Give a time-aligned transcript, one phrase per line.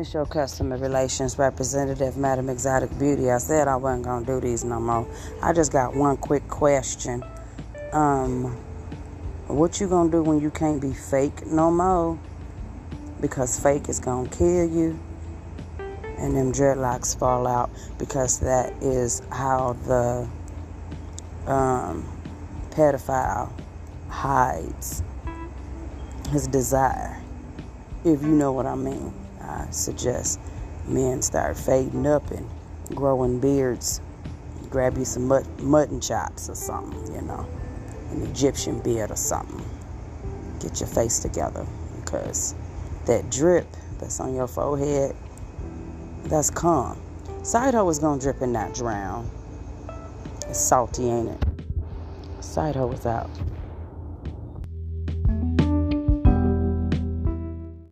[0.00, 3.30] It's your customer relations representative, Madam Exotic Beauty.
[3.30, 5.06] I said I wasn't gonna do these no more.
[5.42, 7.22] I just got one quick question.
[7.92, 8.56] Um,
[9.46, 12.18] what you gonna do when you can't be fake no more?
[13.20, 14.98] Because fake is gonna kill you,
[16.16, 20.26] and them dreadlocks fall out because that is how the
[21.46, 22.08] um,
[22.70, 23.52] pedophile
[24.08, 25.02] hides
[26.30, 27.20] his desire.
[28.02, 30.40] If you know what I mean, I suggest
[30.86, 32.48] men start fading up and
[32.94, 34.00] growing beards.
[34.70, 37.46] Grab you some mut- mutton chops or something, you know,
[38.10, 39.62] an Egyptian beard or something.
[40.60, 41.66] Get your face together
[42.02, 42.54] because
[43.04, 43.66] that drip
[43.98, 45.14] that's on your forehead,
[46.24, 46.98] that's calm.
[47.42, 49.30] Side hoe is gonna drip and not drown.
[50.48, 51.44] It's salty, ain't it?
[52.42, 53.28] Side hoe is out.